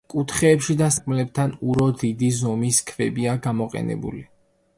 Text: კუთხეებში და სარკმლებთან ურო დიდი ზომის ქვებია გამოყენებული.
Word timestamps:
კუთხეებში 0.11 0.75
და 0.79 0.87
სარკმლებთან 0.95 1.53
ურო 1.73 1.91
დიდი 1.99 2.31
ზომის 2.39 2.81
ქვებია 2.89 3.37
გამოყენებული. 3.45 4.25